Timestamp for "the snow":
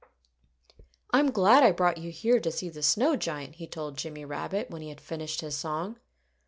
2.69-3.15